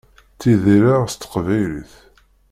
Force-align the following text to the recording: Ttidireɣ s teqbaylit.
Ttidireɣ 0.33 1.03
s 1.07 1.13
teqbaylit. 1.15 1.93